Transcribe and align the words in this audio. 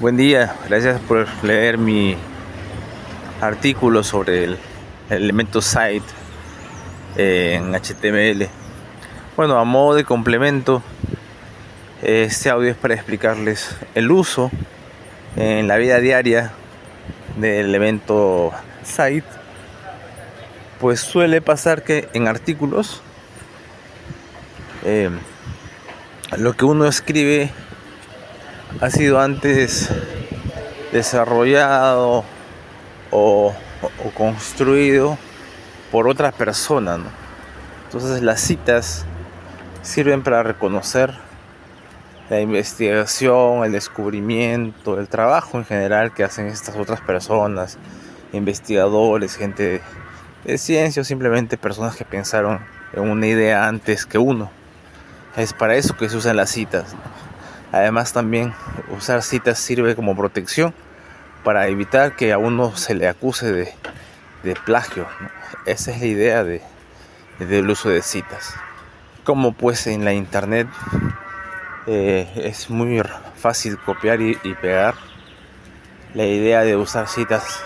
Buen 0.00 0.16
día, 0.16 0.56
gracias 0.68 1.00
por 1.02 1.28
leer 1.44 1.78
mi 1.78 2.16
artículo 3.40 4.02
sobre 4.02 4.42
el, 4.42 4.58
elemento 5.08 5.62
site 5.62 6.04
en 7.16 7.72
HTML. 7.72 8.48
Bueno, 9.36 9.56
a 9.56 9.64
modo 9.64 9.94
de 9.94 10.02
complemento, 10.02 10.82
este 12.02 12.50
audio 12.50 12.72
es 12.72 12.76
para 12.76 12.94
explicarles 12.94 13.76
el 13.94 14.10
uso 14.10 14.50
en 15.36 15.68
la 15.68 15.76
vida 15.76 16.00
diaria 16.00 16.50
del 17.36 17.66
elemento 17.66 18.50
site. 18.82 19.28
Pues 20.80 20.98
suele 20.98 21.40
pasar 21.40 21.84
que 21.84 22.08
en 22.14 22.26
artículos 22.26 23.00
eh, 24.84 25.08
lo 26.36 26.52
que 26.54 26.64
uno 26.64 26.88
escribe 26.88 27.52
ha 28.80 28.90
sido 28.90 29.20
antes 29.20 29.88
desarrollado 30.92 32.24
o, 33.10 33.54
construido 34.16 35.18
por 35.90 36.08
otra 36.08 36.32
persona. 36.32 36.98
Entonces 37.84 38.22
las 38.22 38.40
citas 38.40 39.04
sirven 39.82 40.22
para 40.22 40.42
reconocer 40.42 41.14
la 42.30 42.40
investigación, 42.40 43.64
el 43.64 43.72
descubrimiento, 43.72 44.98
el 44.98 45.08
trabajo 45.08 45.58
en 45.58 45.64
general 45.64 46.14
que 46.14 46.24
hacen 46.24 46.46
estas 46.46 46.76
otras 46.76 47.00
personas, 47.00 47.78
investigadores, 48.32 49.36
gente 49.36 49.82
de, 50.44 50.58
ciencia 50.58 51.02
o 51.02 51.04
simplemente 51.04 51.56
personas 51.56 51.96
que 51.96 52.04
pensaron 52.04 52.60
en 52.92 53.02
una 53.02 53.26
idea 53.26 53.68
antes 53.68 54.06
que 54.06 54.18
uno. 54.18 54.50
Es 55.36 55.52
para 55.52 55.74
eso 55.76 55.96
que 55.96 56.08
se 56.08 56.16
usan 56.16 56.36
las 56.36 56.50
citas. 56.50 56.94
Además 57.74 58.12
también 58.12 58.54
usar 58.96 59.20
citas 59.24 59.58
sirve 59.58 59.96
como 59.96 60.16
protección 60.16 60.72
para 61.42 61.66
evitar 61.66 62.14
que 62.14 62.32
a 62.32 62.38
uno 62.38 62.76
se 62.76 62.94
le 62.94 63.08
acuse 63.08 63.50
de, 63.50 63.74
plagio. 64.64 65.08
Esa 65.66 65.90
es 65.90 65.98
la 65.98 66.06
idea 66.06 66.44
de, 66.44 66.62
del 67.40 67.68
uso 67.68 67.88
de 67.88 68.00
citas. 68.00 68.54
Como 69.24 69.54
pues 69.54 69.88
en 69.88 70.04
la 70.04 70.12
internet 70.12 70.68
eh, 71.88 72.30
es 72.36 72.70
muy 72.70 73.02
fácil 73.34 73.76
copiar 73.76 74.20
y, 74.20 74.36
pegar, 74.62 74.94
la 76.14 76.26
idea 76.26 76.60
de 76.60 76.76
usar 76.76 77.08
citas 77.08 77.60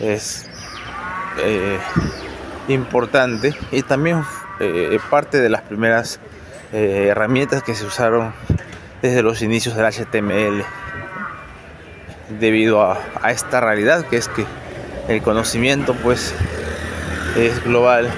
es 0.00 0.50
eh, 1.38 1.78
importante 2.66 3.54
y 3.70 3.82
también 3.82 4.24
eh, 4.58 4.98
parte 5.10 5.40
de 5.40 5.48
las 5.48 5.62
primeras 5.62 6.18
herramientas 6.74 7.62
que 7.62 7.74
se 7.74 7.86
usaron 7.86 8.32
desde 9.00 9.22
los 9.22 9.42
inicios 9.42 9.76
del 9.76 9.86
HTML 9.86 10.64
debido 12.40 12.82
a, 12.82 12.98
esta 13.30 13.60
realidad 13.60 14.04
que 14.06 14.16
es 14.16 14.28
que 14.28 14.44
el 15.08 15.22
conocimiento 15.22 15.94
pues 15.94 16.34
es 17.36 17.62
global 17.64 18.08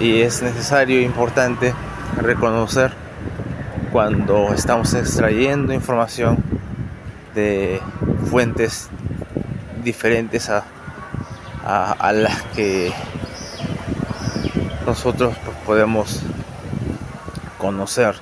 y 0.00 0.20
es 0.22 0.42
necesario 0.42 0.98
e 0.98 1.02
importante 1.02 1.74
reconocer 2.16 2.92
cuando 3.92 4.52
estamos 4.54 4.94
extrayendo 4.94 5.72
información 5.72 6.38
de 7.34 7.80
fuentes 8.30 8.88
diferentes 9.84 10.50
a, 10.50 10.64
a, 11.64 12.12
las 12.12 12.42
que 12.54 12.92
nosotros 14.86 15.36
podemos 15.66 16.22
conocer 17.58 18.14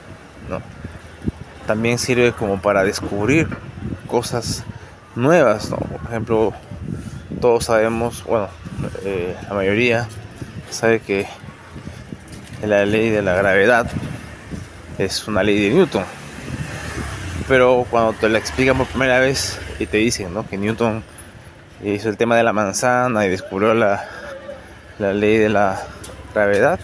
también 1.66 1.98
sirve 1.98 2.32
como 2.32 2.60
para 2.62 2.84
descubrir 2.84 3.48
cosas 4.06 4.64
nuevas, 5.14 5.68
Por 5.68 6.10
ejemplo, 6.10 6.52
todos 7.40 7.64
sabemos, 7.64 8.24
bueno, 8.24 8.48
eh, 9.04 9.36
la 9.48 9.54
mayoría 9.54 10.08
sabe 10.70 11.00
que 11.00 11.26
la 12.62 12.86
ley 12.86 13.10
de 13.10 13.22
la 13.22 13.34
gravedad 13.34 13.90
es 14.98 15.26
una 15.26 15.42
ley 15.42 15.60
de 15.60 15.74
Newton. 15.74 16.04
Pero 17.48 17.86
cuando 17.90 18.12
te 18.12 18.28
la 18.28 18.38
explican 18.38 18.76
por 18.76 18.86
primera 18.86 19.18
vez 19.18 19.58
y 19.78 19.86
te 19.86 19.98
dicen 19.98 20.34
que 20.48 20.58
Newton 20.58 21.02
hizo 21.82 22.08
el 22.08 22.16
tema 22.16 22.36
de 22.36 22.42
la 22.42 22.52
manzana 22.52 23.26
y 23.26 23.28
descubrió 23.28 23.74
la, 23.74 24.04
la 24.98 25.12
ley 25.12 25.36
de 25.38 25.48
la 25.48 25.80
gravedad, 26.34 26.78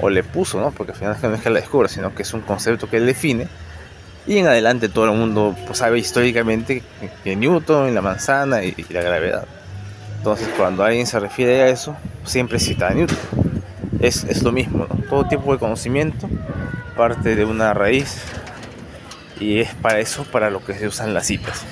o 0.00 0.10
le 0.10 0.22
puso, 0.22 0.60
¿no? 0.60 0.70
porque 0.70 0.92
al 0.92 0.98
final 0.98 1.16
no 1.22 1.34
es 1.34 1.42
que 1.42 1.50
la 1.50 1.60
descubra, 1.60 1.88
sino 1.88 2.14
que 2.14 2.22
es 2.22 2.32
un 2.34 2.40
concepto 2.40 2.88
que 2.88 2.98
él 2.98 3.06
define 3.06 3.48
y 4.26 4.38
en 4.38 4.46
adelante 4.46 4.88
todo 4.88 5.06
el 5.06 5.12
mundo 5.12 5.56
pues, 5.66 5.78
sabe 5.78 5.98
históricamente 5.98 6.82
que 7.24 7.34
Newton 7.34 7.88
y 7.88 7.92
la 7.92 8.02
manzana 8.02 8.62
y, 8.62 8.74
la 8.90 9.00
gravedad. 9.00 9.46
Entonces 10.18 10.48
cuando 10.56 10.84
alguien 10.84 11.06
se 11.06 11.18
refiere 11.18 11.62
a 11.62 11.68
eso, 11.68 11.96
siempre 12.24 12.58
cita 12.58 12.88
a 12.88 12.90
Newton. 12.90 13.16
Es, 14.00 14.24
es 14.24 14.42
lo 14.42 14.52
mismo, 14.52 14.86
todo 15.08 15.24
tipo 15.24 15.52
de 15.52 15.58
conocimiento 15.58 16.28
parte 16.96 17.34
de 17.36 17.44
una 17.44 17.74
raíz 17.74 18.22
y 19.40 19.60
es 19.60 19.74
para 19.74 20.00
eso 20.00 20.24
para 20.24 20.50
lo 20.50 20.64
que 20.64 20.74
se 20.74 20.86
usan 20.86 21.14
las 21.14 21.26
citas. 21.26 21.64